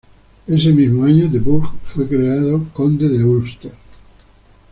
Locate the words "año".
1.03-1.27